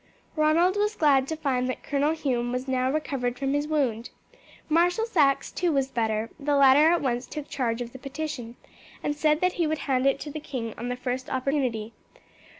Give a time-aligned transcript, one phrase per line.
[0.35, 4.09] Ronald was glad to find that Colonel Hume was now recovered from his wound.
[4.67, 8.55] Marshal Saxe too was better; the latter at once took charge of the petition,
[9.03, 11.93] and said that he would hand it to the king on the first opportunity.